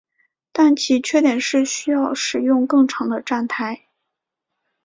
[0.51, 3.83] 但其缺点是需要使用更长的站台。